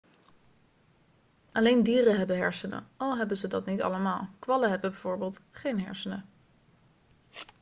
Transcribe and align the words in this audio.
alleen 1.51 1.83
dieren 1.83 2.17
hebben 2.17 2.37
hersenen 2.37 2.87
al 2.97 3.17
hebben 3.17 3.37
ze 3.37 3.47
dat 3.47 3.65
niet 3.65 3.81
allemaal; 3.81 4.29
kwallen 4.39 4.69
hebben 4.69 4.91
bijvoorbeeld 4.91 5.39
geen 5.51 5.79
hersenen 5.79 6.25